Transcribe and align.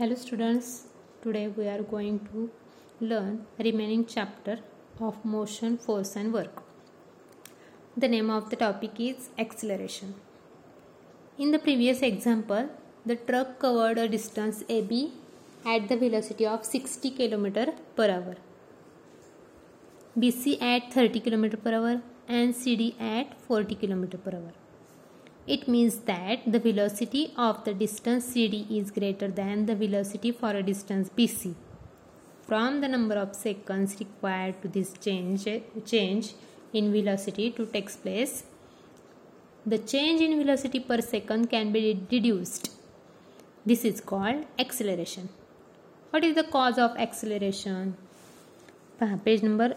Hello 0.00 0.14
students, 0.14 0.68
today 1.22 1.48
we 1.54 1.64
are 1.68 1.82
going 1.82 2.14
to 2.28 2.50
learn 3.02 3.44
remaining 3.58 4.06
chapter 4.06 4.54
of 4.98 5.22
motion, 5.22 5.76
force 5.76 6.16
and 6.16 6.32
work. 6.32 6.62
The 7.94 8.08
name 8.08 8.30
of 8.30 8.48
the 8.48 8.56
topic 8.56 8.92
is 8.98 9.28
acceleration. 9.38 10.14
In 11.36 11.50
the 11.50 11.58
previous 11.58 12.00
example, 12.00 12.70
the 13.04 13.16
truck 13.16 13.58
covered 13.58 13.98
a 13.98 14.08
distance 14.08 14.64
AB 14.70 15.12
at 15.66 15.86
the 15.90 15.98
velocity 15.98 16.46
of 16.46 16.64
60 16.64 17.10
km 17.18 17.74
per 17.94 18.08
hour. 18.16 18.36
BC 20.18 20.62
at 20.62 20.90
30 20.94 21.20
km 21.20 21.62
per 21.62 21.74
hour 21.74 22.00
and 22.26 22.56
CD 22.56 22.96
at 22.98 23.38
40 23.42 23.76
km 23.76 24.24
per 24.24 24.30
hour. 24.30 24.59
It 25.47 25.67
means 25.67 25.97
that 26.05 26.39
the 26.47 26.59
velocity 26.59 27.33
of 27.37 27.63
the 27.65 27.73
distance 27.73 28.25
CD 28.25 28.65
is 28.69 28.89
greater 28.91 29.27
than 29.27 29.67
the 29.67 29.75
velocity 29.75 30.31
for 30.31 30.49
a 30.49 30.63
distance 30.63 31.09
BC. 31.15 31.53
From 32.47 32.81
the 32.81 32.87
number 32.87 33.15
of 33.15 33.35
seconds 33.35 33.95
required 33.99 34.61
to 34.61 34.67
this 34.67 34.93
change, 34.93 35.47
change 35.85 36.33
in 36.73 36.91
velocity 36.91 37.51
to 37.51 37.65
takes 37.65 37.95
place, 37.95 38.43
the 39.65 39.77
change 39.77 40.21
in 40.21 40.37
velocity 40.37 40.79
per 40.79 41.01
second 41.01 41.49
can 41.49 41.71
be 41.71 41.93
deduced. 42.09 42.71
This 43.65 43.83
is 43.85 44.01
called 44.01 44.45
acceleration. 44.59 45.29
What 46.11 46.23
is 46.23 46.35
the 46.35 46.43
cause 46.43 46.77
of 46.77 46.97
acceleration? 46.97 47.93
पहा 48.99 49.15
page 49.25 49.43
number 49.43 49.71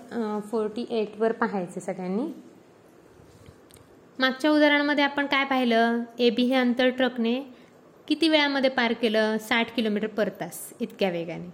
forty 0.50 0.84
एटवर 0.98 1.32
पाहायचे 1.41 1.80
सगळ्यांनी 1.80 2.27
मागच्या 4.20 4.52
उदाहरणामध्ये 4.52 5.03
आपण 5.03 5.26
काय 5.26 5.45
पाहिलं? 5.45 6.03
A 6.20 6.30
B 6.30 6.44
हे 6.44 6.55
अंतर 6.55 6.90
ट्रकने 6.90 7.41
किती 8.08 8.30
वेळामध्ये 8.30 8.70
पार 8.70 8.94
केलं? 8.94 9.38
साठ 9.38 9.76
किलोमीटर 9.76 10.08
पर 10.08 10.30
तास 10.30 10.73
इतक्या 10.81 11.09
वेगाने. 11.09 11.48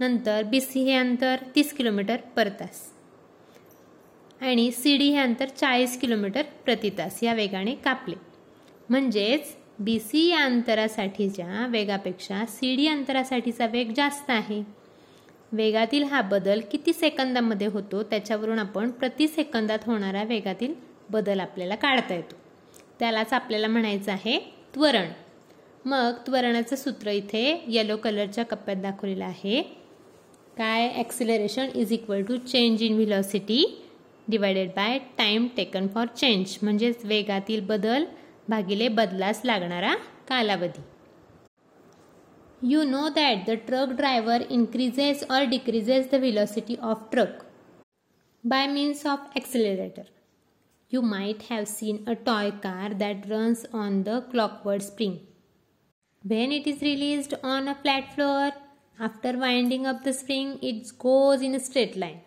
नंतर 0.00 0.42
बी 0.42 0.60
सी 0.60 0.80
हे 0.80 0.94
अंतर 0.94 1.36
तीस 1.54 1.72
किलोमीटर 1.72 2.16
पर 2.16 2.48
तास. 2.48 2.92
आणि 4.40 4.70
सी 4.70 4.96
डी 4.96 5.10
हे 5.10 5.18
अंतर 5.18 5.48
चाळीस 5.48 6.00
किलोमीटर 6.00 6.42
प्रति 6.42 6.90
तास 6.90 7.22
या 7.22 7.34
वेगाने 7.34 7.74
कापले. 7.74 8.14
म्हणजेच 8.88 9.56
बी 9.78 9.98
सी 9.98 10.28
या 10.28 10.44
अंतरासाठीच्या 10.44 11.66
वेगापेक्षा 11.66 12.44
सी 12.48 12.76
डी 12.76 12.86
अंतरासाठीचा 12.88 13.66
वेग 13.66 13.92
जास्त 13.96 14.30
आहे. 14.30 14.62
वेगातील 15.52 16.04
हा 16.04 16.20
बदल 16.22 16.60
किती 16.72 16.92
सेकंदामध्ये 16.92 17.66
होतो 17.66 18.02
त्याच्यावरून 18.02 18.58
आपण 18.58 18.90
प्रति 18.90 19.28
सेकंदात 19.28 19.78
होणारा 19.86 20.22
वेगातील 20.22 20.89
बदल 21.10 21.40
आपल्याला 21.40 21.74
काढता 21.74 22.14
येतो. 22.14 22.36
त्यालाच 22.98 23.32
आपल्याला 23.32 23.68
म्हणायचं 23.68 24.12
आहे 24.12 24.38
त्वरण. 24.74 25.08
मग 25.84 26.12
त्वरणाचं 26.26 26.76
सूत्र 26.76 27.10
इथे 27.10 27.42
येलो 27.68 27.96
कलरच्या 27.96 28.44
कप्प्यात 28.44 28.76
दाखवलेलं 28.76 29.24
आहे. 29.24 29.62
काय? 30.56 30.88
Acceleration 30.90 31.68
is 31.74 31.92
equal 31.92 32.22
to 32.22 32.36
change 32.36 32.82
in 32.82 32.94
velocity 32.94 33.64
divided 34.28 34.70
by 34.76 34.98
time 35.18 35.46
taken 35.56 35.86
for 35.94 36.06
change 36.16 36.56
म्हणजेच 36.62 37.04
वेगातील 37.04 37.60
बदल 37.66 38.04
भागिले 38.48 38.88
बदलास 38.88 39.40
लागणारा 39.44 39.94
कालावधी. 40.28 40.82
You 42.62 42.82
know 42.84 43.08
that 43.08 43.46
the 43.46 43.54
truck 43.66 43.92
driver 43.96 44.42
increases 44.50 45.24
or 45.30 45.44
decreases 45.50 46.10
the 46.10 46.14
velocity 46.14 46.76
of 46.82 47.08
truck 47.12 47.42
by 48.44 48.66
means 48.66 49.06
of 49.06 49.30
accelerator 49.36 50.02
You 50.89 51.01
might 51.01 51.41
have 51.43 51.67
seen 51.67 52.03
a 52.07 52.15
toy 52.15 52.51
car 52.61 52.89
that 52.93 53.29
runs 53.29 53.65
on 53.73 54.03
the 54.03 54.21
clockwork 54.31 54.81
spring. 54.81 55.19
When 56.23 56.51
it 56.51 56.67
is 56.67 56.81
released 56.81 57.33
on 57.43 57.67
a 57.67 57.75
flat 57.75 58.13
floor, 58.13 58.51
after 58.99 59.37
winding 59.37 59.85
up 59.85 60.03
the 60.03 60.13
spring, 60.13 60.57
it 60.61 60.97
goes 60.97 61.41
in 61.41 61.55
a 61.55 61.59
straight 61.59 61.97
line. 61.97 62.21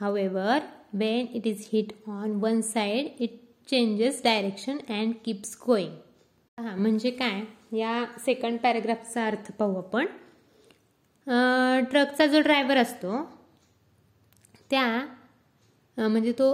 However, 0.00 0.62
when 0.92 1.28
it 1.34 1.46
is 1.46 1.68
hit 1.68 1.92
on 2.06 2.40
one 2.40 2.62
side, 2.62 3.12
it 3.18 3.66
changes 3.66 4.20
direction 4.20 4.80
and 4.88 5.22
keeps 5.22 5.54
going. 5.66 5.92
हा 6.58 6.74
म्हणजे 6.76 7.10
काय 7.10 7.40
या 7.78 8.04
second 8.24 8.58
पॅरेग्राफचा 8.62 9.26
अर्थ 9.26 9.50
पाहू 9.58 9.76
आपण 9.76 10.06
ट्रकचा 11.90 12.26
जो 12.26 12.40
driver 12.40 12.76
असतो 12.76 13.22
त्या 14.70 14.84
म्हणजे 15.97 16.31
तो 16.39 16.51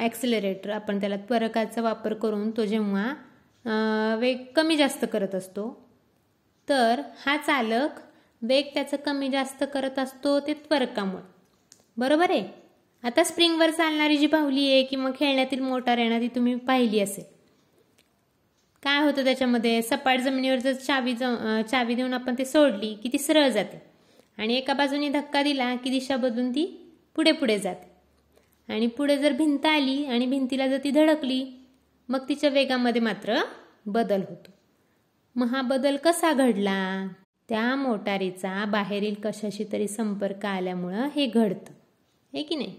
ॲक्सिलरेटर 0.00 0.70
आपण 0.70 1.00
त्याला 1.00 1.16
त्वरकाचा 1.28 1.82
वापर 1.82 2.14
करून 2.14 2.50
तो 2.56 2.64
जेव्हा 2.64 4.14
वेग 4.20 4.44
कमी 4.56 4.76
जास्त 4.76 5.04
करत 5.12 5.34
असतो 5.34 5.68
तर 6.68 7.00
हा 7.26 7.36
चालक 7.36 8.00
वेग 8.42 8.64
त्याचं 8.74 8.96
कमी 9.06 9.28
जास्त 9.28 9.64
करत 9.74 9.98
असतो 9.98 10.38
ते 10.40 10.52
त्वरकामुळे. 10.54 11.22
बरोबर 11.96 12.30
आहे? 12.30 12.42
आता 13.04 13.24
स्प्रिंगवर 13.24 13.70
चालणारी 13.70 14.16
जी 14.18 14.26
बाहुली 14.26 14.66
आहे 14.72 14.82
किंवा 14.84 15.10
खेळण्यातील 15.18 15.60
मोटार 15.60 15.98
आहे 15.98 16.08
ना 16.08 16.18
ती 16.20 16.28
तुम्ही 16.34 16.54
पाहिली 16.66 17.00
असेल. 17.00 17.24
काय 18.82 19.00
होतं 19.04 19.24
त्याच्यामध्ये? 19.24 19.80
सपाट 19.82 20.20
जमिनीवर 20.20 20.58
जर 20.58 20.72
चावी 20.74 21.14
चावी 21.14 21.94
देऊन 21.94 22.14
आपण 22.14 22.34
ते 22.38 22.44
सोडली 22.44 22.94
की 23.02 23.08
ती 23.12 23.18
सरळ 23.18 23.48
जाते. 23.48 23.82
आणि 24.38 24.56
एका 24.56 24.72
बाजूने 24.72 25.08
धक्का 25.10 25.42
दिला 25.42 25.74
की 25.74 25.90
दिशा 25.90 26.16
बदलून 26.16 26.50
ती 26.50 26.64
पुढे 27.16 27.32
पुढे 27.32 27.58
जाते. 27.58 27.87
आणि 28.68 28.86
पुढे 28.86 29.16
जर 29.18 29.32
भिंत 29.32 29.66
आली 29.66 30.04
आणि 30.04 30.26
भिंतीला 30.26 30.66
जर 30.68 30.78
ती 30.84 30.90
धडकली 30.90 31.44
मग 32.08 32.28
तिच्या 32.28 32.50
वेगामध्ये 32.50 33.00
मात्र 33.02 33.38
बदल 33.86 34.22
होतो. 34.28 34.50
मग 35.36 35.46
हा 35.46 35.60
बदल 35.62 35.96
कसा 35.96 36.32
घडला? 36.32 37.06
त्या 37.48 37.74
मोटारीचा 37.76 38.64
बाहेरील 38.64 39.14
कशाशी 39.24 39.64
तरी 39.72 39.88
संपर्क 39.88 40.44
आल्यामुळं 40.46 41.08
हे 41.14 41.26
घडतं. 41.26 41.72
हे 42.32 42.42
की 42.42 42.56
नाही? 42.56 42.74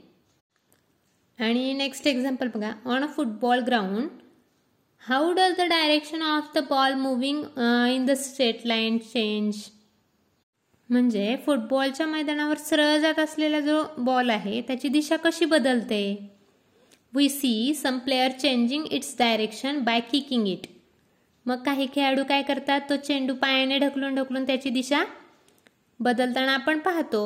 आणि 1.40 1.74
नेक्स्ट 1.74 2.08
एक्झाम्पल 2.08 2.48
बघा. 2.56 2.72
On 2.86 3.04
a 3.04 3.08
football 3.16 3.60
ground 3.60 4.08
how 5.02 5.32
does 5.34 5.56
the 5.58 5.62
direction 5.62 6.22
of 6.22 6.50
the 6.56 6.64
ball 6.70 6.94
moving 6.94 7.44
in 7.96 8.06
the 8.06 8.12
straight 8.12 8.66
line 8.66 8.98
change 8.98 9.62
म्हणजे 10.90 11.36
फुटबॉलच्या 11.46 12.06
मैदानावर 12.08 12.58
सरळ 12.58 12.98
जात 12.98 13.20
असलेला 13.20 13.60
जो 13.60 13.84
बॉल 13.98 14.30
आहे 14.30 14.62
त्याची 14.62 14.88
दिशा 14.88 15.16
कशी 15.16 15.46
बदलते? 15.46 16.02
We 17.14 17.28
see 17.30 17.74
some 17.74 17.98
player 17.98 18.32
changing 18.32 18.86
its 18.92 19.16
direction 19.20 19.80
by 19.80 20.00
kicking 20.12 20.48
it 20.48 20.66
मग 21.46 21.64
काही 21.64 21.88
खेळाडू 21.96 22.24
काय 22.30 22.42
करतात? 22.42 22.82
तो 22.90 22.96
चेंडू 22.96 23.34
पायाने 23.34 23.78
ढकलून 23.78 24.16
ढकलून 24.16 24.46
त्याची 24.48 24.70
दिशा 24.70 25.04
बदलताना 26.00 26.54
आपण 26.54 26.80
पाहतो. 26.80 27.22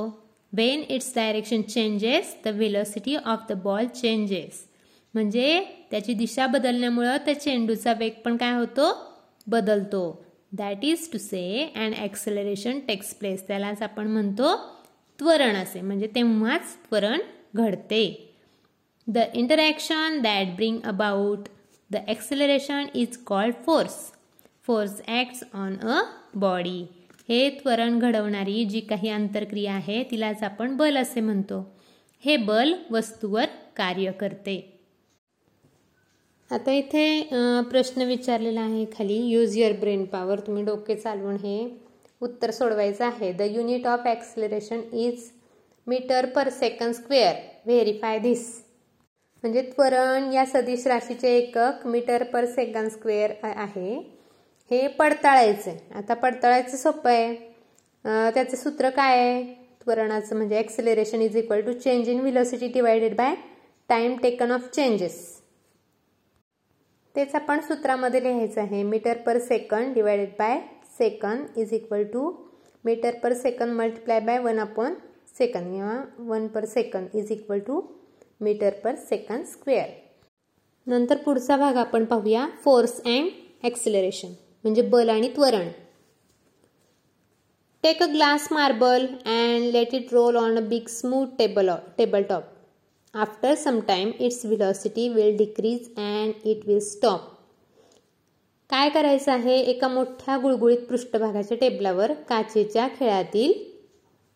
When 0.54 0.82
its 0.90 1.12
direction 1.16 1.62
changes 1.62 2.36
the 2.46 2.48
velocity 2.48 3.16
of 3.16 3.46
the 3.50 3.54
ball 3.64 3.86
changes 3.86 4.64
म्हणजे 5.14 5.64
त्याची 5.92 6.14
दिशा 6.14 6.48
बदलण्यामुळं 6.48 7.18
त्या 7.18 7.40
चेंडूचा 7.40 7.94
वेग 7.94 8.12
पण 8.26 8.38
काय 8.38 8.54
होतो? 8.54 8.92
बदलतो. 9.48 10.04
That 10.58 10.84
is 10.86 11.10
to 11.12 11.18
say 11.18 11.72
and 11.76 11.94
acceleration 11.96 12.80
takes 12.88 13.14
place 13.16 13.48
त्यालाच 13.48 13.82
आपण 13.82 14.08
म्हणतो 14.08 14.56
त्वरण 15.20 15.56
असे. 15.56 15.82
म्हणजे 15.82 16.08
तेव्हाच 16.16 16.76
त्वरण 16.90 17.22
घडते. 17.56 18.30
The 19.08 19.18
interaction 19.34 20.22
that 20.22 20.56
bring 20.56 20.80
about 20.86 21.48
the 21.92 21.98
acceleration 22.08 22.86
is 22.96 23.18
called 23.26 23.56
force 23.66 23.96
force 24.66 25.02
acts 25.08 25.44
on 25.54 25.76
a 25.80 26.02
body 26.36 26.86
हे 27.30 27.50
त्वरण 27.60 28.00
घडवणारी 28.00 28.64
जी 28.66 28.80
काही 28.80 29.10
आंतरक्रिया 29.10 29.74
आहे 29.74 30.04
तिलाच 30.12 30.44
आपण 30.44 30.76
बल 30.78 30.98
असे 30.98 31.22
म्हणतो. 31.22 31.60
हे 32.24 32.36
बल 32.38 32.74
वस्तूवर 32.92 33.46
कार्य 33.76 34.12
करते. 34.12 34.73
आता 36.52 36.72
इथे 36.72 37.06
प्रश्न 37.70 38.02
विचारलेला 38.08 38.62
आहे 38.62 38.86
खाली. 38.98 39.18
यूज 39.30 39.58
युअर 39.58 39.74
ब्रेन 39.80 40.04
पॉवर 40.06 40.40
तुम्ही 40.40 40.64
डोके 40.64 40.96
चालवून 40.96 41.36
हे 41.36 41.58
उत्तर 42.22 42.52
सोडवायचं 42.52 43.06
आहे. 43.06 43.32
The 43.34 43.42
unit 43.42 43.88
of 43.88 44.06
acceleration 44.08 44.82
is 44.94 45.30
metre 45.88 46.26
per 46.36 46.50
second 46.50 46.94
square 46.94 47.36
verify 47.66 48.20
this 48.20 48.46
म्हणजे 49.44 49.62
त्वरण 49.62 50.32
या 50.34 50.46
सदिश 50.46 50.86
राशीचे 50.88 51.36
एकक 51.38 51.86
मीटर 51.88 52.24
पर 52.24 52.46
सेकंड 52.46 52.90
स्क्वेअर 52.90 53.32
आहे. 53.44 53.96
हे 54.72 54.88
पडताळायचं. 54.90 55.72
आता 55.96 56.14
पडताळायचं 56.14 56.78
सोपं 56.78 57.10
आहे. 57.10 57.34
त्याचं 58.06 58.56
सूत्र 58.58 58.90
काय 58.90 59.20
आहे? 59.20 59.44
त्वरणाचं 59.82 60.36
म्हणजे 60.36 60.58
acceleration 60.58 61.22
is 61.22 61.38
equal 61.38 61.62
to 61.62 61.74
change 61.74 62.10
in 62.10 62.20
velocity 62.20 62.68
divided 62.68 63.16
by 63.16 63.36
time 63.90 64.16
taken 64.18 64.52
of 64.52 64.70
changes 64.74 65.22
तेच 67.16 67.34
आपण 67.36 67.60
सूत्रामध्ये 67.62 68.22
लिहायचं 68.24 68.62
आहे. 68.62 68.82
Metre 68.84 69.18
per 69.26 69.38
second 69.40 69.94
divided 69.94 70.30
by 70.40 70.60
second 70.98 71.58
is 71.60 71.74
equal 71.74 72.04
to 72.14 72.32
metre 72.86 73.16
per 73.24 73.34
second 73.34 73.74
multiply 73.74 74.20
by 74.20 74.40
one 74.40 74.60
upon 74.60 74.94
second 75.38 75.74
किंवा 75.74 76.02
one 76.30 76.48
per 76.48 76.66
second 76.66 77.16
is 77.16 77.32
equal 77.32 77.60
to 77.68 77.82
metre 78.42 78.74
per 78.84 78.96
second 79.10 79.46
square 79.46 79.90
नंतर 80.88 81.18
पुढचा 81.26 81.58
भाग 81.58 81.78
आपण 81.78 82.06
पाहूया. 82.06 82.48
फोर्स 82.64 83.00
अँड 83.02 83.30
ॲक्सिलरेशन 83.64 84.34
म्हणजे 84.64 84.82
बल 84.82 85.10
आणि 85.10 85.28
त्वरण. 85.36 85.68
Take 87.84 88.02
a 88.04 88.06
glass 88.12 88.48
marble 88.52 89.06
and 89.26 89.72
let 89.74 89.94
it 89.94 90.14
roll 90.14 90.38
on 90.38 90.58
a 90.58 90.62
big 90.70 90.88
smooth 90.90 91.28
table 91.38 91.70
table 91.98 92.24
top 92.30 92.44
after 93.14 93.56
some 93.56 93.76
time, 93.88 94.12
its 94.22 94.46
velocity 94.46 95.08
will 95.16 95.36
decrease 95.38 95.90
and 96.00 96.48
it 96.48 96.62
will 96.68 96.80
stop 96.80 97.28
काय 98.70 98.90
करायचं 98.90 99.32
आहे? 99.32 99.60
एका 99.62 99.88
मोठ्या 99.88 100.38
गुळगुळीत 100.38 100.78
पृष्ठभागाच्या 100.90 101.58
टेबलावर 101.58 102.14
काचेच्या 102.30 102.88
खेळातील 102.98 103.54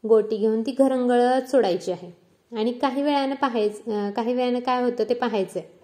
गोटी 0.03 0.37
घेऊन 0.37 0.61
ती 0.61 0.71
घरंगळत 0.71 1.49
सोडायची 1.51 1.91
आहे. 1.91 2.11
आणि 2.51 2.71
काही 2.71 3.01
वेळानं 3.03 3.35
पाहायचं 3.35 4.09
काही 4.15 4.33
वेळानं 4.33 4.59
काय 4.59 4.83
होतं 4.83 5.09
ते 5.09 5.13
पाहायचं 5.13 5.59
आहे 5.59 5.75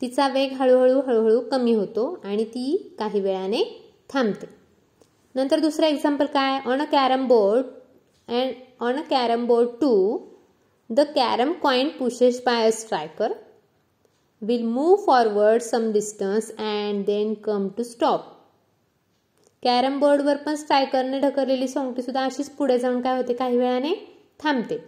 तिचा 0.00 0.28
वेग 0.28 0.52
हळूहळू 0.52 1.00
हळूहळू 1.06 1.40
कमी 1.50 1.74
होतो 1.74 2.08
आणि 2.24 2.44
ती 2.44 2.94
काही 2.98 3.20
वेळाने 3.20 3.64
थांबते. 4.10 4.46
नंतर 5.34 5.58
दुसरं 5.60 5.86
एक्झाम्पल 5.86 6.26
काय? 6.26 6.60
On 6.66 6.80
a 6.80 6.84
carrom 6.92 7.26
board 7.28 7.66
and 8.28 8.52
on 8.80 8.98
a 8.98 9.02
carrom 9.10 9.46
board 9.46 9.68
to 9.80 10.18
the 10.90 11.00
carrom 11.14 11.52
coin 11.62 11.88
pushes 11.98 12.42
by 12.46 12.66
a 12.66 12.70
striker 12.74 13.32
will 14.42 14.62
move 14.62 15.04
forward 15.06 15.62
some 15.62 15.90
distance 15.92 16.50
and 16.58 17.04
then 17.06 17.34
come 17.44 17.68
to 17.76 17.82
stop 17.82 18.26
carrom 19.62 19.98
बोर्डवर 20.00 20.36
पण 20.36 20.54
स्ट्रायकरने 20.56 21.20
ढकललेली 21.20 21.68
सोंगटी 21.68 22.02
सुद्धा 22.02 22.24
अशीच 22.24 22.50
पुढे 22.58 22.78
जाऊन 22.78 23.00
काय 23.02 23.16
होते 23.16 23.34
काही 23.34 23.58
वेळाने 23.58 23.94
थांबते 24.42 24.78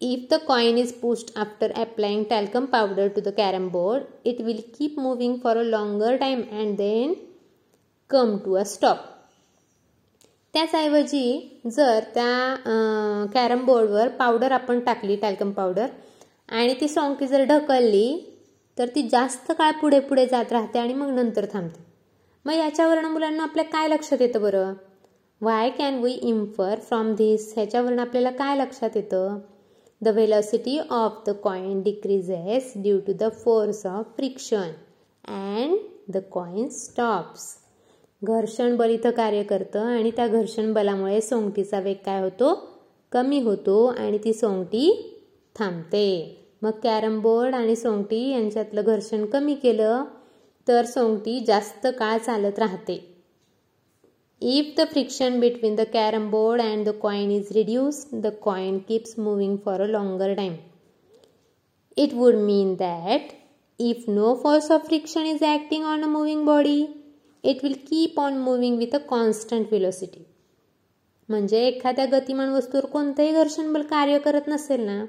If 0.00 0.28
the 0.28 0.40
coin 0.40 0.76
is 0.76 0.92
pushed 0.92 1.32
after 1.34 1.72
applying 1.74 2.26
talcum 2.26 2.66
powder 2.66 3.08
to 3.08 3.20
the 3.22 3.32
carom 3.32 3.70
board, 3.70 4.06
it 4.24 4.44
will 4.44 4.62
keep 4.74 4.98
moving 4.98 5.40
for 5.40 5.52
a 5.52 5.64
longer 5.64 6.18
time 6.18 6.46
and 6.52 6.76
then 6.76 7.16
come 8.10 8.42
to 8.44 8.56
a 8.56 8.66
stop. 8.66 9.15
त्याचऐवजी 10.56 11.60
जर 11.66 12.04
त्या 12.14 13.26
कॅरम 13.34 13.64
बोर्डवर 13.64 14.08
पावडर 14.08 14.52
आपण 14.52 14.78
टाकली 14.80 15.16
टॅल्कम 15.16 15.50
पावडर 15.52 15.86
आणि 16.48 16.74
ती 16.80 16.88
सॉंकी 16.88 17.26
जर 17.26 17.42
ढकलली 17.44 18.18
तर 18.78 18.88
ती 18.94 19.02
जास्त 19.08 19.52
काळ 19.52 19.72
पुढे 19.80 19.98
पुढे 20.00 20.24
जात 20.26 20.52
राहते 20.52 20.78
आणि 20.78 20.94
मग 20.94 21.08
नंतर 21.08 21.46
थांबते. 21.52 21.82
मग 22.44 22.52
याच्यावरनं 22.52 23.08
मुलांना 23.08 23.42
आपल्या 23.42 23.64
काय 23.64 23.88
लक्षात 23.88 24.20
येतं 24.20 24.42
बरं? 24.42 24.72
Why 25.40 25.70
can 25.70 25.98
we 25.98 26.12
infer 26.12 26.78
from 26.78 27.14
this 27.14 27.52
ह्याच्यावरनं 27.56 28.02
आपल्याला 28.02 28.30
काय 28.30 28.56
लक्षात 28.56 28.96
येतं? 28.96 29.38
The 30.00 30.08
velocity 30.08 30.78
of 30.90 31.22
the 31.26 31.34
coin 31.42 31.82
decreases 31.82 32.72
due 32.76 32.98
to 32.98 33.12
the 33.20 33.30
force 33.44 33.84
of 33.86 34.16
friction 34.16 34.70
and 35.24 35.76
the 36.08 36.22
coin 36.32 36.68
stops 36.68 37.54
घर्षण 38.22 38.76
बल 38.76 38.90
इथं 38.90 39.10
कार्य 39.10 39.42
करतं 39.42 39.86
आणि 39.86 40.10
त्या 40.10 40.26
घर्षण 40.28 40.72
बलामुळे 40.72 41.20
सोंगटीचा 41.20 41.80
वेग 41.80 41.96
काय 42.04 42.20
होतो? 42.20 42.54
कमी 43.12 43.40
होतो 43.40 43.84
आणि 43.88 44.18
ती 44.18 44.32
सोंगटी 44.32 44.90
थांबते. 45.56 46.42
मग 46.62 46.70
कॅरम 46.82 47.20
बोर्ड 47.20 47.54
आणि 47.54 47.76
सोंगटी 47.76 48.28
यांच्यातलं 48.30 48.82
घर्षण 48.82 49.24
कमी 49.26 49.54
केलं 49.54 50.04
तर 50.66 50.84
सोंगटी 50.84 51.38
जास्त 51.40 51.86
काळ 51.98 52.18
चालत 52.18 52.58
राहते? 52.58 52.98
If 54.42 54.74
the 54.78 54.84
friction 54.92 55.38
between 55.40 55.74
the 55.74 55.80
carrom 55.92 56.30
board 56.30 56.60
and 56.62 56.88
the 56.88 56.92
coin 57.02 57.30
is 57.30 57.52
reduce 57.52 58.06
the 58.14 58.32
coin 58.42 58.78
keeps 58.78 59.18
moving 59.18 59.56
for 59.64 59.80
a 59.80 59.86
longer 59.86 60.34
time 60.34 60.54
it 61.96 62.14
would 62.14 62.34
mean 62.36 62.74
that 62.74 63.32
if 63.80 64.04
no 64.08 64.34
force 64.42 64.70
of 64.72 64.86
friction 64.86 65.26
is 65.26 65.42
acting 65.44 65.84
on 65.84 66.02
a 66.02 66.06
moving 66.06 66.44
body 66.46 66.84
it 67.50 67.62
will 67.64 67.74
keep 67.86 68.18
on 68.20 68.38
moving 68.38 68.78
with 68.78 68.94
a 68.94 68.98
constant 69.08 69.72
velocity. 69.72 70.22
म्हणजे 71.28 71.60
एखाद्या 71.66 72.04
गतिमान 72.12 72.48
वस्तूवर 72.48 72.84
कोणतंही 72.86 73.32
घर्षण 73.32 73.72
बल 73.72 73.82
कार्य 73.86 74.18
करत 74.18 74.48
नसेल 74.48 74.80
ना 74.80 75.04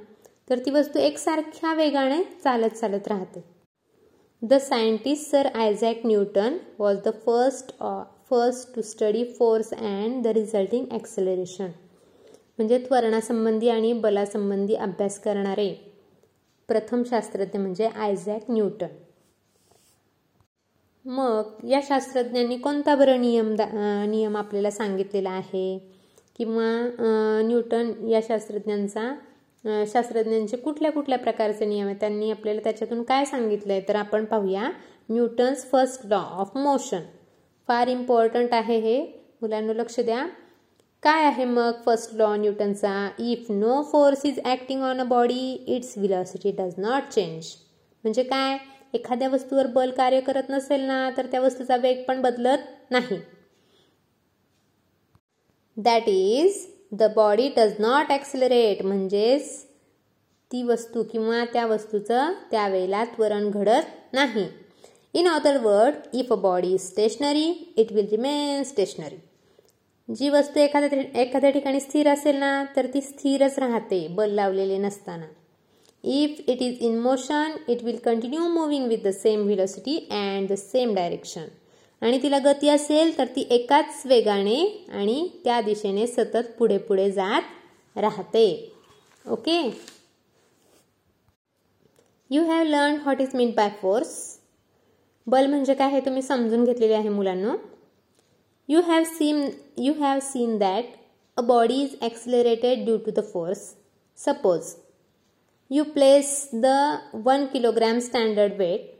तर 0.50 0.60
ती 0.66 0.72
वस्तू 0.72 1.00
एकसारख्या 1.00 1.74
वेगाने 1.74 2.22
चालत 2.44 2.76
चालत 2.80 3.08
राहते. 3.08 3.44
The 4.42 4.54
scientist 4.62 5.30
sir 5.32 5.48
Isaac 5.56 6.06
Newton 6.06 6.58
was 6.80 6.98
the 7.06 7.10
first 7.26 7.72
first 8.30 8.76
to 8.76 8.82
study 8.84 9.24
force 9.38 9.74
and 9.74 10.24
the 10.24 10.28
resulting 10.36 10.86
acceleration 10.92 11.70
म्हणजे 12.58 12.78
त्वरणासंबंधी 12.80 13.70
आणि 13.70 13.92
बलासंबंधी 14.02 14.76
अभ्यास 14.76 15.20
करणारे 15.20 15.74
प्रथम 16.70 17.04
शास्त्रज्ञ 17.10 17.60
म्हणजे 17.60 17.88
आयझॅक 17.88 18.50
न्यूटन 18.52 18.88
मग 21.08 21.66
या 21.70 21.80
शास्त्रज्ञांनी 21.84 22.58
कोणता 22.58 22.96
बरं 22.96 23.22
नियम 23.22 23.54
नियम 24.10 24.38
आपल्याला 24.38 24.72
सांगितलेला 24.72 25.30
आहे? 25.30 25.78
किंवा 26.38 27.42
न्यूटन 27.46 27.92
या 28.10 28.20
शास्त्रज्ञांचा 28.28 29.14
शास्त्रज्ञांचे 29.94 30.58
कुठल्या 30.58 30.92
कुठल्या 30.92 31.18
प्रकारचे 31.20 31.66
नियम 31.66 31.88
आहेत? 31.88 32.00
त्यांनी 32.00 32.32
आपल्याला 32.32 32.62
त्याच्यातून 32.64 33.04
काय 33.04 33.26
सांगितलं 33.26 33.74
आहे 33.74 33.82
तर 33.88 33.96
आपण 33.96 34.26
पाहूया. 34.26 34.70
Newton's 35.10 35.66
first 35.72 36.06
law 36.06 36.22
of 36.40 36.58
motion. 36.58 37.02
फार 37.70 37.88
इम्पॉर्टंट 37.88 38.54
आहे 38.54 38.78
हे. 38.80 39.02
मुलांना 39.42 39.74
लक्ष 39.74 40.00
द्या. 40.00 40.26
काय 41.04 41.24
आहे 41.26 41.46
मग 41.46 41.72
first 41.86 42.14
law 42.16 42.36
न्यूटनचा? 42.36 43.10
If 43.20 43.52
no 43.52 43.82
force 43.92 44.26
is 44.26 44.40
acting 44.46 44.82
on 44.84 45.00
a 45.00 45.04
body 45.06 45.52
its 45.68 45.94
velocity 45.98 46.52
does 46.60 46.80
not 46.80 47.12
change. 47.14 47.46
म्हणजे 48.04 48.24
काय? 48.24 48.58
एखाद्या 48.94 49.30
वस्तूवर 49.30 49.68
बल 49.74 49.92
कार्य 49.98 50.20
करत 50.22 50.50
नसेल 50.50 50.82
ना 50.82 51.10
तर 51.18 51.26
त्या 51.32 51.40
वस्तूचा 51.42 51.76
वेग 51.76 52.04
पण 52.08 52.22
बदलत 52.22 52.92
नाही. 52.92 53.20
That 55.78 56.08
is 56.08 56.66
the 56.92 57.12
body 57.16 57.48
does 57.58 57.74
not 57.80 58.12
accelerate 58.12 58.82
म्हणजेच 58.86 59.52
ती 60.52 60.64
वस्तू 60.64 61.04
किंवा 61.04 61.44
त्या 61.54 61.66
वस्तूचं 61.66 62.34
त्यावेळेला 62.52 63.04
त्वरण 63.06 63.50
घडत 63.50 64.14
नाही. 64.14 64.48
In 65.14 65.28
other 65.28 65.58
word 65.64 66.16
if 66.16 66.32
a 66.34 66.36
body 66.36 66.74
is 66.74 66.82
stationary 66.82 67.48
it 67.78 67.92
will 67.94 68.08
remain 68.12 68.64
stationary 68.64 69.18
जी 70.10 70.30
वस्तू 70.30 70.60
एखाद्या 70.60 71.00
एखाद्या 71.22 71.50
ठिकाणी 71.50 71.80
स्थिर 71.80 72.08
असेल 72.08 72.36
ना 72.36 72.64
तर 72.76 72.86
ती 72.94 73.02
स्थिरच 73.02 73.58
राहते 73.60 74.08
बल 74.08 74.30
लावलेले 74.36 74.78
नसताना. 74.78 75.26
If 76.04 76.50
it 76.50 76.62
is 76.62 76.80
in 76.82 76.98
motion, 77.04 77.58
it 77.70 77.84
will 77.84 77.98
continue 78.04 78.42
moving 78.50 78.88
with 78.90 79.04
the 79.04 79.12
same 79.14 79.48
velocity 79.48 79.98
and 80.14 80.52
the 80.52 80.56
same 80.58 80.94
direction 80.96 81.48
आणि 82.02 82.20
तिला 82.24 82.40
गती 82.40 82.70
असेल 82.70 83.18
तर 83.18 83.26
ती 83.36 83.46
एकाच 83.52 84.02
वेगाने 84.06 84.58
आणि 84.94 85.28
त्या 85.44 85.60
दिशेने 85.62 86.08
सतत 86.08 86.52
पुढे 86.58 86.78
पुढे 86.78 87.10
जात 87.12 87.98
राहते. 87.98 88.74
Okay? 89.26 89.60
You 92.32 92.44
have 92.46 92.64
learn 92.64 92.96
what 92.96 93.22
is 93.22 93.36
mean 93.36 93.52
by 93.56 93.70
force 93.82 94.16
बल 95.28 95.46
म्हणजे 95.46 95.74
काय 95.74 95.92
हे 95.92 96.00
तुम्ही 96.00 96.22
समजून 96.22 96.64
घेतलेले 96.64 96.94
आहे 96.94 97.10
मुलांना. 97.10 97.56
You 98.70 98.82
have 98.82 99.04
seen 99.18 99.48
you 99.78 99.94
have 100.00 100.20
seen 100.24 100.58
that 100.58 100.86
a 101.38 101.42
body 101.42 101.82
is 101.84 101.96
accelerated 102.02 102.84
due 102.86 102.98
to 102.98 103.12
the 103.16 103.24
force 103.34 103.60
suppose 104.18 104.74
you 105.72 105.84
place 105.84 106.28
the 106.54 106.66
one 107.26 107.46
kilogram 107.54 108.00
standard 108.00 108.54
weight 108.58 108.94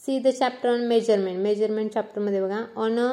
see 0.00 0.18
the 0.20 0.28
chapter 0.28 0.68
on 0.68 0.80
measurement 0.88 1.38
measurement 1.38 1.92
चॅप्टरमध्ये 1.92 2.40
बघा. 2.42 2.64
On 2.76 2.98
a 2.98 3.10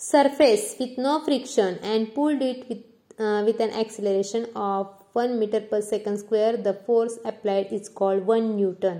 surface 0.00 0.76
with 0.80 1.00
no 1.00 1.16
friction 1.24 1.74
and 1.92 2.06
pulled 2.14 2.42
it 2.42 2.64
with 2.68 3.22
with 3.44 3.62
an 3.62 3.70
acceleration 3.78 4.44
of 4.56 5.16
one 5.16 5.32
metre 5.38 5.60
per 5.70 5.80
second 5.80 6.18
square 6.18 6.56
the 6.56 6.74
force 6.86 7.18
applied 7.26 7.72
is 7.74 7.88
called 7.94 8.24
one 8.26 8.50
newton 8.54 8.98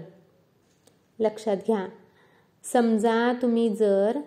लक्षात 1.18 1.56
घ्या. 1.66 1.86
समजा 2.64 3.32
तुम्ही 3.42 3.68
जर 3.76 4.18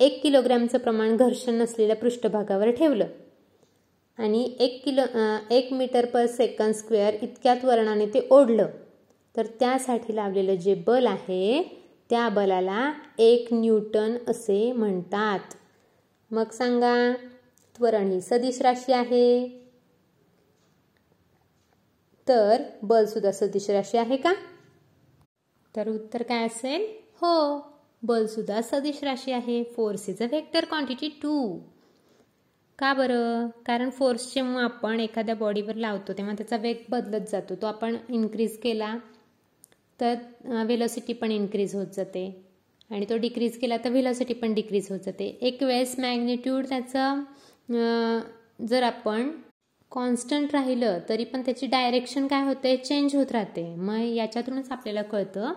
एक 0.00 0.20
किलोग्रॅमचं 0.22 0.78
प्रमाण 0.78 1.16
घर्षण 1.16 1.54
नसलेल्या 1.54 1.96
पृष्ठभागावर 1.96 2.70
ठेवलं 2.70 3.06
आणि 4.18 4.42
एक 4.60 4.84
किलो 4.84 5.02
एक 5.50 5.72
मीटर 5.72 6.06
पर 6.06 6.26
सेकंद 6.26 6.74
स्क्वेअर 6.74 7.14
इतक्यात 7.22 7.56
त्वरणाने 7.56 8.06
ते 8.06 8.26
ओढलं. 8.30 8.66
तर 9.34 9.46
त्यासाठी 9.60 10.14
लावलेलं 10.16 10.54
जे 10.54 10.74
बल 10.86 11.06
आहे 11.06 11.62
त्या 12.10 12.28
बलाला 12.28 12.92
एक 13.18 13.52
न्यूटन 13.52 14.16
असे 14.28 14.72
म्हणतात. 14.72 15.54
मग 16.30 16.50
सांगा 16.52 16.94
त्वरण 17.78 18.10
ही 18.10 18.20
सदिश 18.20 18.60
राशी 18.62 18.92
आहे. 18.92 19.48
तर 22.26 22.62
बल 22.82 23.04
सुद्धा 23.06 23.32
सदिश 23.32 23.68
राशी 23.70 23.98
आहे 23.98 24.16
का? 24.16 24.32
तर 25.74 25.88
उत्तर 25.88 26.22
काय 26.22 26.46
असेल? 26.46 26.86
हो 27.22 27.60
बल 28.02 28.26
सुद्धा 28.26 28.60
सदिश 28.62 29.02
राशी 29.04 29.32
आहे. 29.32 29.62
Force 29.76 30.08
is 30.08 30.22
a 30.22 30.26
vector 30.26 30.64
quantity 30.64 31.08
too. 31.22 31.58
का 32.78 32.92
बरं? 32.94 33.48
कारण 33.66 33.90
फोर्स 33.90 34.32
जेव्हा 34.34 34.62
आपण 34.64 35.00
एखाद्या 35.00 35.34
बॉडीवर 35.34 35.74
लावतो 35.76 36.12
तेव्हा 36.12 36.34
त्याचा 36.36 36.56
वेग 36.56 36.76
बदलत 36.90 37.28
जातो. 37.30 37.54
तो 37.54 37.66
आपण 37.66 37.96
इन्क्रीज 38.08 38.56
केला 38.62 38.96
तर 40.00 40.14
व्हेलॉसिटी 40.64 41.12
पण 41.12 41.30
इन्क्रीज 41.32 41.74
होत 41.74 41.86
जाते. 41.96 42.24
आणि 42.90 43.06
तो 43.10 43.16
डिक्रीज 43.16 43.58
केला 43.58 43.76
तर 43.84 43.90
व्हेलॉसिटी 43.90 44.34
पण 44.34 44.54
डिक्रीज 44.54 44.90
होत 44.90 45.00
जाते. 45.04 45.26
एक 45.40 45.62
वेळेस 45.62 45.98
मॅग्नेट्यूड 45.98 46.66
त्याचं 46.68 47.22
जर 48.68 48.82
आपण 48.82 49.30
कॉन्स्टंट 49.92 50.54
राहिलं 50.54 50.98
तरी 51.08 51.24
पण 51.24 51.42
त्याची 51.42 51.66
डायरेक्शन 51.66 52.26
काय 52.26 52.44
होते? 52.44 52.76
चेंज 52.76 53.14
होत 53.16 53.32
राहते. 53.32 53.74
मग 53.76 54.00
याच्यातूनच 54.14 54.70
आपल्याला 54.72 55.02
कळतं 55.02 55.52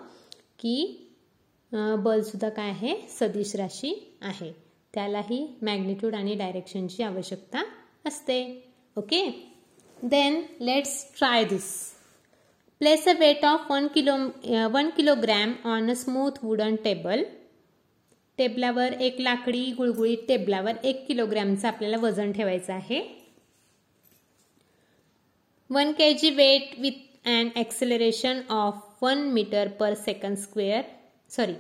की 0.60 1.04
बलसुद्धा 1.72 2.50
काय 2.50 2.70
आहे? 2.70 2.96
सदिश 3.10 3.56
राशी 3.56 3.94
आहे. 4.22 4.52
त्यालाही 4.98 5.46
मॅग्निट्यूड 5.62 6.16
आणि 6.16 6.34
डायरेक्शनची 6.36 7.04
आवश्यकता 7.04 7.64
असते. 8.06 8.38
Okay? 8.98 9.20
Then 9.98 10.42
let's 10.62 10.94
try 11.18 11.44
this 11.44 11.66
place 12.82 13.08
a 13.08 13.14
weight 13.20 13.46
of 13.46 13.72
one 13.72 13.88
kilo 13.88 14.16
one 14.74 14.90
kilogram 14.98 15.54
on 15.66 15.90
a 15.90 15.94
smooth 15.96 16.44
wooden 16.44 16.76
table 16.76 17.24
टेबलावर 18.38 18.94
एक 19.02 19.20
लाकडी 19.20 19.64
गुळगुळीत 19.72 20.18
टेबलावर 20.28 20.84
एक 20.84 21.06
किलोग्रॅमचं 21.08 21.68
आपल्याला 21.68 21.98
वजन 21.98 22.32
ठेवायचं 22.32 22.74
आहे. 22.74 23.02
One 25.70 25.92
K 25.92 26.12
G 26.14 26.30
weight 26.30 26.80
with 26.80 27.28
and 27.28 27.58
acceleration 27.58 28.42
of 28.50 29.04
one 29.04 29.28
metre 29.30 29.68
per 29.80 29.94
second 29.94 30.38
square 30.38 30.82
sorry 31.30 31.54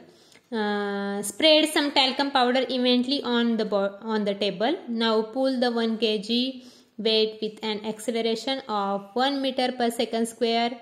spread 0.52 1.66
some 1.66 1.88
talcum 1.90 2.30
powder 2.30 2.64
powder 2.64 3.20
on 3.26 3.56
the 3.56 3.74
on 3.74 4.24
the 4.24 4.30
table 4.30 4.76
now 4.90 5.22
Now 5.22 5.60
the 5.60 5.66
one 5.66 5.96
K 5.96 6.18
G 6.18 6.62
weight 7.00 7.38
with 7.42 7.66
an 7.66 7.82
acceleration 7.92 8.62
of 8.70 9.18
one 9.18 9.34
metre 9.34 9.72
per 9.72 9.90
second 9.90 10.28
square 10.28 10.74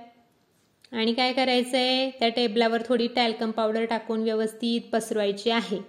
आणि 0.92 1.14
काय 1.14 1.34
करायचं 1.34 1.78
आहे 1.78 2.10
त्या 2.20 2.30
टेबलावर 2.30 2.82
थोडी 2.88 3.08
talcum 3.08 3.52
powder 3.52 3.86
टाकून 3.86 4.24
व्यवस्थित 4.24 4.82
पसरवायची 4.94 5.50
आहे. 5.50 5.80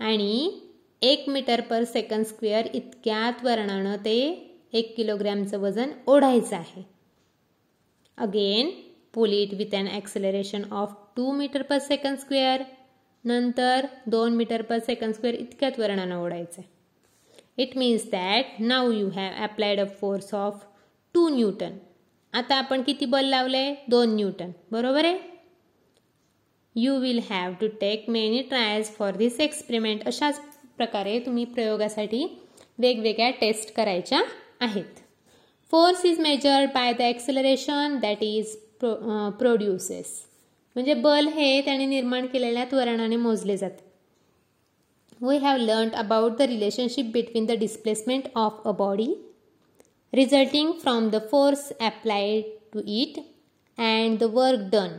आणि 0.00 0.60
एक 1.02 1.28
मीटर 1.28 1.60
पर 1.60 1.84
सेकंड 1.84 2.26
स्क्वेअर 2.26 2.66
इतक्यात 2.74 3.40
त्वरणानं 3.40 3.96
ते 3.96 4.18
एक 4.72 4.94
किलोग्रॅमचं 4.96 5.60
वजन 5.60 5.90
ओढायचं 6.06 6.56
आहे. 6.56 6.82
Again 8.18 8.70
pull 9.14 9.32
it 9.32 9.54
with 9.54 9.74
an 9.74 9.88
acceleration 9.88 10.62
of 10.72 10.94
two 11.16 11.32
metre 11.32 11.62
per 11.62 11.78
second 11.78 12.18
square 12.18 12.62
नंतर 13.24 13.86
दोन 14.06 14.36
मीटर 14.36 14.62
पर 14.62 14.78
सेकंड 14.78 15.14
स्क्वेअर 15.14 15.38
इतक्यात 15.38 15.78
वर्णानं 15.78 16.16
ओढायचं. 16.16 16.60
आहे 16.60 17.62
it 17.62 17.76
means 17.78 18.10
that 18.12 18.60
now 18.60 18.90
you 18.90 19.08
have 19.14 19.42
applied 19.44 19.80
a 19.80 19.84
force 20.00 20.32
of 20.34 20.64
two 21.14 21.28
newton 21.28 21.76
आता 22.34 22.54
आपण 22.54 22.82
किती 22.82 23.06
बल 23.06 23.24
लावले 23.24 23.64
दोन 23.88 24.14
न्यूटन 24.14 24.50
बरोबर 24.72 25.04
आहे? 25.04 25.18
You 26.76 26.96
will 26.98 27.20
have 27.30 27.52
to 27.60 27.66
take 27.80 28.08
many 28.10 28.42
trials 28.42 28.90
for 28.96 29.16
this 29.16 29.38
experiment 29.40 30.06
अशाच 30.06 30.40
प्रकारे 30.76 31.18
तुम्ही 31.26 31.44
प्रयोगासाठी 31.44 32.24
वेगवेगळ्या 32.78 33.30
टेस्ट 33.40 33.74
करायच्या 33.74 34.22
आहेत. 34.60 35.00
Force 35.72 36.04
is 36.06 36.18
measured 36.20 36.70
by 36.74 36.92
the 36.92 37.00
acceleration 37.00 37.98
that 38.02 38.22
is 38.22 38.56
pro 38.80 39.30
produces 39.38 40.20
म्हणजे 40.76 40.94
बल 40.94 41.26
हे 41.28 41.60
त्याने 41.64 41.86
निर्माण 41.86 42.26
केलेल्या 42.26 42.64
त्वरणाने 42.64 43.16
मोजले 43.16 43.56
जाते. 43.56 43.90
We 45.20 45.36
have 45.38 45.56
learn 45.56 45.88
about 45.94 46.32
the 46.38 46.42
relationship 46.42 47.10
between 47.12 47.44
the 47.46 47.52
displacement 47.58 48.28
of 48.34 48.66
a 48.66 48.70
body 48.78 49.12
resulting 50.12 50.72
from 50.80 51.08
the 51.10 51.16
force 51.30 51.70
applied 51.80 52.44
to 52.72 52.80
it 52.94 53.18
and 53.78 54.18
the 54.18 54.30
work 54.32 54.60
done 54.72 54.98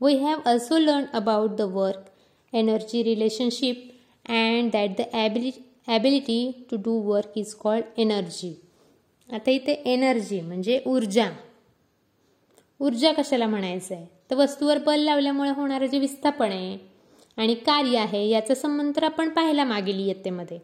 we 0.00 0.14
have 0.18 0.40
also 0.46 0.78
learn 0.78 1.04
about 1.14 1.56
the 1.56 1.62
work 1.72 2.04
energy 2.52 3.02
relationship 3.02 3.88
and 4.30 4.70
that 4.72 4.96
the 4.98 5.04
abili 5.14 5.52
ability 5.88 6.66
to 6.70 6.76
do 6.84 6.98
work 7.02 7.32
is 7.36 7.54
called 7.54 8.00
energy 8.00 8.54
आता 9.28 9.50
इथे 9.50 9.72
energy 9.92 10.40
म्हणजे 10.40 10.80
ऊर्जा. 10.86 11.28
ऊर्जा 12.80 13.12
कशाला 13.12 13.46
म्हणायचं 13.46 13.94
आहे 13.94 14.17
तर 14.30 14.36
वस्तूवर 14.36 14.78
बल 14.78 15.00
लावल्यामुळे 15.00 15.50
होणारं 15.50 15.86
जे 15.86 15.98
विस्थापन 15.98 16.52
आहे 16.52 16.78
आणि 17.38 17.54
कार्य 17.54 17.98
आहे 17.98 18.26
याचा 18.28 18.54
संबंध 18.54 18.96
तर 18.96 19.04
आपण 19.04 19.28
पाहायला 19.28 19.64
मागील 19.64 19.98
इयत्तेमध्ये. 20.06 20.58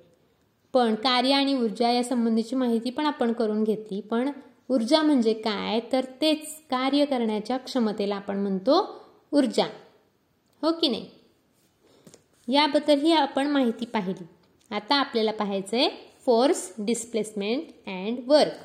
पण 0.75 0.94
कार्य 0.94 1.33
आणि 1.33 1.54
ऊर्जा 1.54 1.90
या 1.90 2.02
संबंधीची 2.04 2.56
माहिती 2.56 2.90
पण 2.90 3.06
आपण 3.06 3.33
करून 3.33 3.64
घेतली. 3.64 4.00
पण 4.00 4.30
ऊर्जा 4.71 5.02
म्हणजे 5.02 5.33
काय? 5.35 5.80
तर 5.92 6.04
तेच 6.21 6.47
कार्य 6.71 7.04
करण्याच्या 7.04 7.56
क्षमतेला 7.56 8.16
आपण 8.16 8.38
म्हणतो 8.38 8.78
ऊर्जा. 9.33 9.66
हो 10.62 10.73
की 10.73 10.88
नाही? 10.88 11.09
याबद्दल 12.49 13.00
ही 13.00 13.12
आपण 13.12 13.47
माहिती 13.47 13.85
पाहिली. 13.85 14.25
आता 14.71 14.94
आपल्याला 14.94 15.33
पाहायचं 15.33 15.76
आहे 15.76 15.88
फोर्स 16.26 16.73
डिस्प्लेसमेंट 16.78 17.68
अँड 17.87 18.18
वर्क 18.26 18.62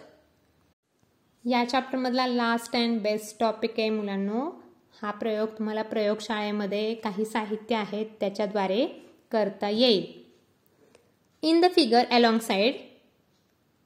या 1.45 1.63
चॅप्टरमधला 1.69 2.25
लास्ट 2.27 2.75
अँड 2.75 3.01
बेस्ट 3.01 3.39
टॉपिक 3.39 3.79
आहे 3.79 3.89
मुलांनो. 3.89 4.49
हा 4.93 5.12
प्रयोग 5.12 5.50
तुम्हाला 5.58 5.81
प्रयोगशाळेमध्ये 5.81 6.93
काही 6.93 7.25
साहित्य 7.25 7.75
आहेत 7.75 8.05
त्याच्याद्वारे 8.19 8.86
करता 9.31 9.69
येईल. 9.69 10.05
In 11.43 11.60
the 11.62 11.65
figure 11.75 12.05
alongside 12.39 12.75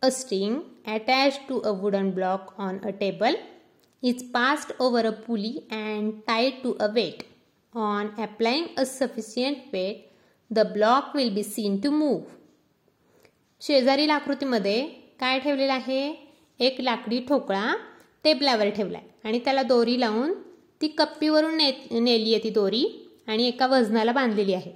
a 0.02 0.10
string 0.12 0.60
attach 0.94 1.40
to 1.50 1.60
a 1.60 1.72
wooden 1.82 2.10
block 2.12 2.54
on 2.60 2.78
a 2.78 2.90
table 3.00 3.36
is 4.04 4.24
passed 4.32 4.72
over 4.80 5.06
a 5.06 5.10
pulley 5.28 5.54
and 5.72 6.12
tied 6.28 6.54
to 6.64 6.74
a 6.80 6.88
weight 6.94 7.24
on 7.74 8.08
applying 8.22 8.66
a 8.78 8.84
sufficient 8.86 9.58
weight 9.74 10.10
the 10.52 10.66
block 10.74 11.16
will 11.16 11.34
be 11.34 11.44
seen 11.44 11.80
to 11.82 11.92
move 11.92 12.20
शेजारील 13.62 14.10
आकृतीमध्ये 14.10 14.82
काय 15.20 15.40
ठेवलेलं 15.40 15.74
आहे? 15.74 16.14
एक 16.60 16.82
लाकडी 16.82 17.20
ठोकळा 17.20 17.74
टेबलावर 18.24 18.70
ठेवला 18.70 18.98
आहे 18.98 19.28
आणि 19.28 19.40
त्याला 19.40 19.64
दोरी 19.64 20.00
लावून 20.00 20.34
ती 20.84 20.88
कप्पीवरून 20.88 21.56
ने 21.58 21.72
नेली 21.92 22.34
आहे 22.34 22.44
ती 22.44 22.50
दोरी 22.50 22.86
आणि 23.28 23.48
एका 23.48 23.68
वजनाला 23.68 24.12
बांधलेली 24.12 24.54
आहे. 24.54 24.72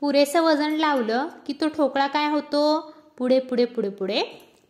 पुरेसं 0.00 0.42
वजन 0.42 0.72
लावलं 0.72 1.28
की 1.46 1.52
तो 1.52 1.68
ठोकळा 1.68 2.06
काय 2.06 2.28
होतो? 2.30 2.80
पुढे 3.18 3.38
पुढे 3.40 3.64
पुढे 3.64 3.88
पुढे 3.88 4.22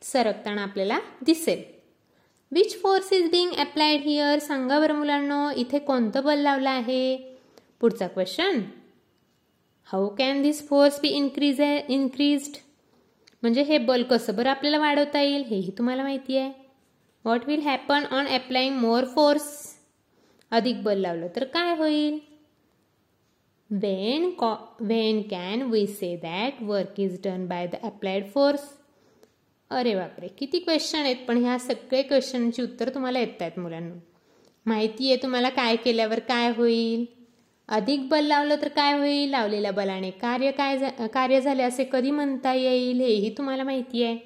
सरकताना 0.03 0.63
आपल्याला 0.63 0.99
दिसेल. 1.23 1.63
Which 2.53 2.81
force 2.83 3.13
is 3.13 3.31
being 3.31 3.53
applied 3.59 4.01
here 4.01 4.39
सांगा 4.39 4.79
बरं 4.81 4.95
मुलांनो 4.95 5.51
इथे 5.57 5.79
कोणतं 5.79 6.25
बल 6.25 6.39
लावलं 6.39 6.71
आहे? 6.71 7.17
पुढचा 7.81 8.07
question 8.07 8.61
how 9.89 10.09
can 10.09 10.43
this 10.43 10.67
force 10.69 11.01
be 11.01 11.09
increase 11.09 11.61
increased 11.61 12.57
म्हणजे 13.43 13.63
हे 13.63 13.79
बल 13.79 14.03
कसं 14.03 14.37
बरं 14.37 14.51
आपल्याला 14.51 14.79
वाढवता 14.79 15.21
येईल? 15.21 15.45
हेही 15.45 15.71
तुम्हाला 15.79 16.03
माहिती 16.03 16.39
आहे. 16.39 16.53
What 17.25 17.47
will 17.47 17.61
happen 17.61 18.05
on 18.11 18.27
applying 18.27 18.77
more 18.77 19.05
force 19.05 19.72
अधिक 20.53 20.83
बल 20.83 20.99
लावलं 20.99 21.27
तर 21.37 21.45
काय 21.45 21.75
होईल? 21.77 22.19
When 23.71 24.31
co 24.31 24.55
when 24.81 25.23
can 25.23 25.63
we 25.63 25.87
say 25.87 26.17
that 26.17 26.63
work 26.63 27.01
is 27.01 27.21
done 27.25 27.47
by 27.47 27.67
the 27.67 27.75
applied 27.85 28.27
force 28.29 28.61
अरे 29.71 29.95
बापरे 29.95 30.29
किती 30.29 30.59
क्वेश्चन 30.59 30.99
आहेत 30.99 31.17
पण 31.29 31.37
ह्या 31.37 31.59
सगळे 31.59 32.03
क्वेश्चनची 32.03 32.63
उत्तर 32.63 32.89
तुम्हाला 32.89 33.19
येत 33.19 33.41
आहेत 33.41 33.59
मुलांना. 33.59 33.95
माहिती 34.67 35.13
आहे 35.13 35.23
तुम्हाला 35.23 35.49
काय 35.49 35.77
केल्यावर 35.77 36.19
काय 36.19 36.51
होईल? 36.57 37.05
अधिक 37.69 38.09
बल 38.09 38.25
लावलं 38.25 38.57
तर 38.63 38.69
काय 38.69 38.99
होईल? 38.99 39.31
लावलेल्या 39.31 39.71
बलाने 39.73 40.11
कार्य 40.11 40.51
काय 40.51 40.79
कार्य 41.15 41.41
झाले 41.41 41.63
असे 41.63 41.85
कधी 41.85 42.11
म्हणता 42.11 42.55
येईल 42.55 43.01
हेही 43.01 43.35
तुम्हाला 43.39 43.65
माहिती 43.65 44.03
आहे. 44.03 44.19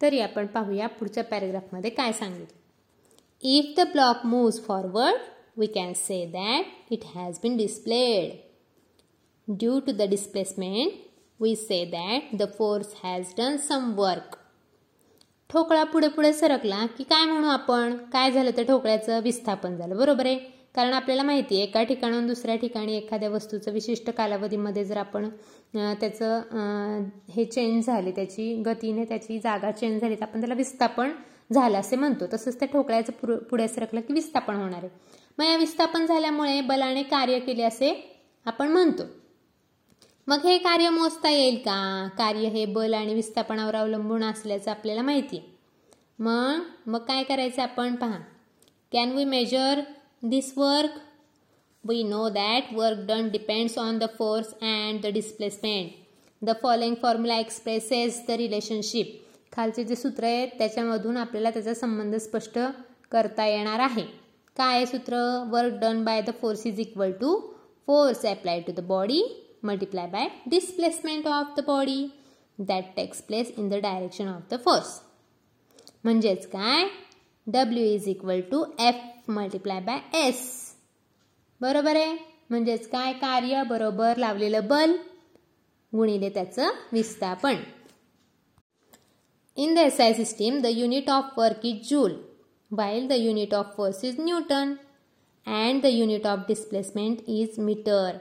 तरी 0.00 0.20
आपण 0.20 0.46
पाहूया 0.46 0.86
पुढच्या 0.86 1.24
पॅरेग्राफमध्ये 1.24 1.90
काय 1.90 2.12
सांगितलं. 2.12 2.61
If 3.42 3.74
the 3.76 3.86
block 3.92 4.26
moves 4.26 4.58
forward 4.66 5.30
we 5.56 5.68
can 5.68 5.94
say 5.94 6.26
that 6.26 6.66
it 6.90 7.04
has 7.06 7.38
been 7.38 7.56
displayed. 7.56 8.40
Due 9.48 9.80
to 9.80 9.92
the 9.92 10.06
displacement, 10.06 10.94
we 11.40 11.54
say 11.54 11.84
that 11.86 12.30
the 12.32 12.46
force 12.48 12.94
has 13.02 13.34
done 13.34 13.58
some 13.60 13.96
work. 13.96 14.38
ठोकळा 15.50 15.82
पुढे 15.84 16.08
पुढे 16.08 16.32
सरकला 16.32 16.84
की 16.98 17.04
काय 17.04 17.24
म्हणू 17.26 17.48
आपण 17.48 17.96
काय 18.12 18.30
झालं 18.30 18.50
तर 18.56 18.62
ठोकळ्याचं 18.62 19.20
विस्थापन 19.22 19.76
झालं 19.76 19.96
बरोबर 19.96 20.26
आहे 20.26 20.36
कारण 20.74 20.92
आपल्याला 20.92 21.22
माहिती 21.22 21.56
आहे 21.56 21.64
एका 21.64 21.82
ठिकाणाहून 21.82 22.26
दुसऱ्या 22.26 22.54
ठिकाणी 22.56 22.96
एखाद्या 22.96 23.30
वस्तूचं 23.30 23.72
विशिष्ट 23.72 24.08
कालावधीमध्ये 24.10 24.84
जर 24.84 24.96
आपण 24.96 25.28
त्याचं 25.74 27.02
हे 27.30 27.44
चेंज 27.44 27.86
झाले 27.86 28.10
त्याची 28.10 28.54
गतीने 28.66 29.04
त्याची 29.04 29.38
जागा 29.38 29.70
चेंज 29.70 30.00
झाली 30.00 30.14
तर 30.14 30.22
आपण 30.22 30.40
त्याला 30.40 30.54
विस्थापन 30.54 31.10
झालं 31.52 31.78
असे 31.78 31.96
म्हणतो. 31.96 32.26
तसंच 32.32 32.58
त्या 32.58 32.68
ठोकळ्याचं 32.68 33.36
पुढे 33.36 33.68
सरकलं 33.68 34.00
की 34.00 34.12
विस्थापन 34.12 34.54
होणार 34.54 34.84
आहे. 34.84 34.88
मग 35.38 35.44
या 35.44 35.56
विस्थापन 35.56 36.06
झाल्यामुळे 36.06 36.60
बलाने 36.60 37.02
कार्य 37.02 37.38
केले 37.38 37.62
असे 37.62 38.20
आपण 38.46 38.68
म्हणतो. 38.68 39.02
मग 40.26 40.44
हे 40.44 40.58
कार्य 40.58 40.88
मोजता 40.88 41.30
येईल 41.30 41.56
का? 41.56 42.08
कार्य 42.18 42.48
हे 42.48 42.64
बल 42.64 42.94
आणि 42.94 43.14
विस्थापनावर 43.14 43.74
अवलंबून 43.74 44.24
असल्याचं 44.24 44.70
आपल्याला 44.70 45.02
माहिती 45.02 45.36
आहे. 45.36 45.50
मग 46.18 46.60
मग 46.86 46.98
काय 46.98 47.22
करायचं 47.22 47.62
आपण 47.62 47.94
पहा. 47.94 48.18
Can 48.92 49.12
we 49.12 49.24
measure 49.24 49.80
this 50.22 50.52
work 50.56 50.98
we 51.84 52.02
know 52.02 52.28
that 52.28 52.74
work 52.74 52.98
done 52.98 53.28
depends 53.28 53.78
on 53.78 53.98
the 53.98 54.04
force 54.18 54.52
and 54.54 55.00
the 55.02 55.06
displacement 55.06 55.90
the 56.42 56.50
following 56.62 56.94
formula 57.02 57.38
expresses 57.38 58.22
the 58.28 58.30
relationship 58.30 59.21
खालचे 59.52 59.84
जे 59.84 59.96
सूत्र 59.96 60.24
आहेत 60.24 60.48
त्याच्यामधून 60.58 61.16
आपल्याला 61.16 61.50
त्याचा 61.50 61.74
संबंध 61.74 62.14
स्पष्ट 62.16 62.58
करता 63.12 63.46
येणार 63.46 63.80
आहे. 63.80 64.04
काय 64.56 64.84
सूत्र? 64.86 65.16
Work 65.50 65.74
done 65.80 66.02
by 66.04 66.20
the 66.22 66.30
force 66.40 66.66
is 66.66 66.80
equal 66.80 67.12
to 67.20 67.38
force 67.88 68.24
apply 68.26 68.60
to 68.60 68.72
the 68.72 68.80
body 68.86 69.22
multiply 69.62 70.06
by 70.06 70.28
displacement 70.50 71.26
of 71.28 71.54
the 71.56 71.64
body 71.66 72.06
that 72.58 72.84
takes 72.96 73.22
place 73.22 73.52
in 73.58 73.68
the 73.68 73.74
direction 73.82 74.28
of 74.28 74.42
the 74.50 74.58
force 74.64 75.00
म्हणजेच 76.04 76.46
काय? 76.50 76.86
W 77.46 77.84
is 77.84 78.08
equal 78.08 78.40
to 78.50 78.64
F 78.80 79.30
multiply 79.30 79.80
by 79.80 79.98
S 80.18 80.40
बरोबर 81.60 81.96
आहे? 81.96 82.16
म्हणजेच 82.50 82.88
काय? 82.90 83.12
कार्य 83.12 83.62
बरोबर 83.68 84.16
लावलेलं 84.16 84.66
बल 84.68 84.96
गुणिले 85.92 86.28
त्याचं 86.30 86.70
विस्थापन. 86.92 87.54
In 89.56 89.74
the 89.74 89.78
S 89.78 90.00
I 90.00 90.12
system 90.14 90.60
the 90.62 90.66
unit 90.66 91.10
of 91.10 91.38
work 91.38 91.66
is 91.66 91.88
joule 91.88 92.20
while 92.70 93.06
the 93.06 93.16
unit 93.18 93.52
of 93.52 93.74
force 93.74 94.02
is 94.02 94.18
Newton 94.18 94.78
and 95.46 95.82
the 95.82 95.90
unit 95.90 96.24
of 96.24 96.46
displacement 96.46 97.20
is 97.28 97.58
meter. 97.58 98.20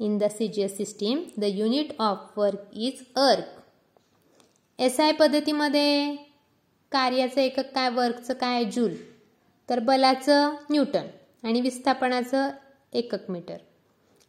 In 0.00 0.18
the 0.18 0.28
CGS 0.28 0.76
system, 0.76 1.24
the 1.36 1.50
unit 1.50 1.96
of 2.00 2.20
work 2.36 2.60
is 2.80 3.00
erg. 3.18 3.44
S 4.78 5.00
I 5.00 5.12
पद्धतीमध्ये 5.12 6.14
कार्याचं 6.92 7.40
एकक 7.40 7.72
काय 7.74 7.88
वर्कचं 7.90 8.34
काय 8.34 8.64
joule 8.64 8.94
तर 9.68 9.78
बलाचं 9.80 10.54
Newton 10.70 11.06
आणि 11.44 11.60
विस्थापनाचं 11.60 12.50
एकक 12.92 13.30
metre 13.30 13.56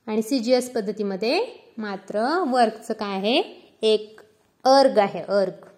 आणि 0.07 0.21
C 0.21 0.39
G 0.39 0.53
S 0.53 0.71
पद्धतीमध्ये 0.73 1.39
मात्र 1.77 2.27
वर्कचं 2.47 2.93
काय 2.93 3.17
आहे 3.17 3.41
एक 3.87 4.21
अर्ग 4.65 4.99
आहे 4.99 5.21
अर्ग 5.21 5.68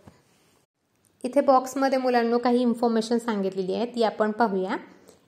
इथे 1.24 1.42
बॉक्समध्ये 1.42 1.98
मुलांना 1.98 2.38
काही 2.38 2.62
इन्फॉर्मेशन 2.62 3.18
सांगितलेली 3.18 3.74
आहे 3.74 3.86
ती 3.96 4.04
आपण 4.04 4.32
पाहूया. 4.32 4.78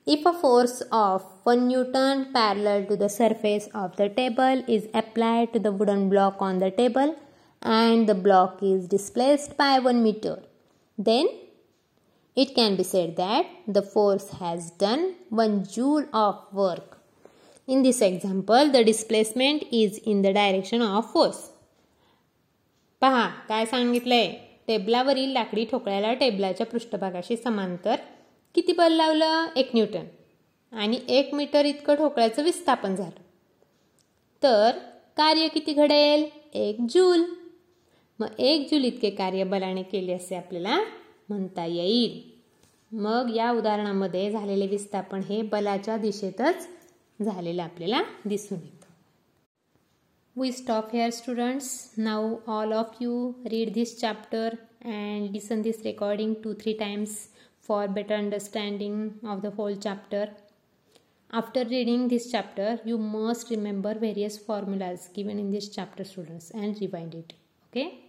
If 0.06 0.26
a 0.28 0.30
force 0.40 0.82
of 0.92 1.26
one 1.46 1.66
newton 1.66 2.22
parallel 2.34 2.82
to 2.88 2.94
the 2.96 3.06
surface 3.10 3.68
of 3.74 3.90
the 3.98 4.06
table 4.16 4.60
is 4.68 4.88
apply 4.94 5.44
to 5.52 5.58
the 5.58 5.66
wooden 5.78 6.08
block 6.08 6.42
on 6.42 6.58
the 6.58 6.64
table 6.76 7.12
and 7.62 8.06
the 8.06 8.16
block 8.22 8.58
is 8.64 8.88
displaced 8.90 9.52
by 9.58 9.78
one 9.78 9.96
metre 9.96 10.34
then 10.98 11.28
it 12.36 12.54
can 12.56 12.76
be 12.76 12.84
said 12.84 13.14
that 13.16 13.70
the 13.70 13.84
force 13.84 14.28
has 14.40 14.70
done 14.80 15.08
one 15.32 15.58
joule 15.74 16.04
of 16.14 16.48
work 16.54 16.96
in 17.68 17.82
this 17.82 18.02
example 18.02 18.70
the 18.70 18.84
displacement 18.84 19.62
is 19.72 20.00
in 20.06 20.22
the 20.22 20.34
direction 20.34 20.82
of 20.82 21.12
force 21.12 21.36
पहा 23.02 23.26
काय 23.48 23.64
सांगितलंय? 23.66 24.26
टेबलावरील 24.68 25.30
लाकडी 25.30 25.64
ठोकळ्याला 25.64 26.14
टेबलाच्या 26.14 26.66
पृष्ठभागाशी 26.66 27.36
समांतर 27.36 27.94
किती 28.54 28.72
बल 28.72 28.92
लावलं? 28.92 29.46
एक 29.56 29.70
न्यूटन. 29.74 30.04
आणि 30.72 31.00
एक 31.08 31.34
मीटर 31.34 31.64
इतकं 31.64 31.94
ठोकळ्याचं 31.94 32.42
विस्थापन 32.42 32.94
झालं. 32.94 33.22
तर 34.42 34.70
कार्य 35.16 35.48
किती 35.48 35.72
घडेल? 35.72 36.26
एक 36.54 36.76
जूल. 36.80 37.22
मग 38.18 38.26
एक 38.38 38.70
जूल 38.70 38.84
इतके 38.84 39.10
कार्य 39.10 39.44
बलाने 39.44 39.82
केले 39.82 40.12
असे 40.12 40.36
आपल्याला 40.36 40.80
म्हणता 41.28 41.64
येईल. 41.64 42.34
मग 42.92 43.32
या 43.34 43.50
उदाहरणामध्ये 43.50 44.30
झालेले 44.30 44.66
विस्थापन 44.66 45.20
हे 45.20 45.42
बलाच्या 45.42 45.96
दिशेतच 45.96 46.68
झालेलं 47.22 47.62
आपल्याला 47.62 48.02
दिसून 48.24 48.58
येईल. 48.58 48.73
We 50.36 50.50
stop 50.50 50.90
here 50.90 51.12
students. 51.12 51.96
Now 51.96 52.40
all 52.48 52.72
of 52.72 52.96
you 52.98 53.36
read 53.52 53.72
this 53.72 54.00
chapter 54.00 54.58
and 54.82 55.32
listen 55.32 55.62
this 55.62 55.82
recording 55.84 56.34
2-3 56.34 56.76
times 56.76 57.28
for 57.60 57.86
better 57.86 58.14
understanding 58.14 59.14
of 59.24 59.42
the 59.42 59.50
whole 59.52 59.76
chapter. 59.76 60.30
After 61.30 61.64
reading 61.64 62.08
this 62.08 62.32
chapter, 62.32 62.80
you 62.84 62.98
must 62.98 63.48
remember 63.50 63.94
various 63.94 64.36
formulas 64.36 65.08
given 65.14 65.38
in 65.38 65.52
this 65.52 65.68
chapter 65.68 66.02
students 66.02 66.50
and 66.50 66.76
rewind 66.80 67.14
it. 67.14 67.34
Okay. 67.70 68.03